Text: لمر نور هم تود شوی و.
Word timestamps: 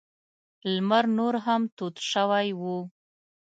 لمر 0.73 1.05
نور 1.17 1.35
هم 1.45 1.61
تود 1.77 1.95
شوی 2.11 2.47
و. 2.59 2.61